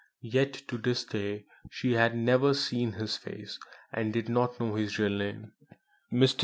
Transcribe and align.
Yet 0.23 0.53
to 0.69 0.79
this 0.79 1.03
day 1.05 1.45
she 1.69 1.93
had 1.93 2.17
never 2.17 2.55
seen 2.55 2.93
his 2.93 3.17
face, 3.17 3.59
and 3.93 4.11
did 4.11 4.29
not 4.29 4.59
know 4.59 4.73
his 4.73 4.97
real 4.97 5.11
name. 5.15 5.51
"Mr. 6.11 6.39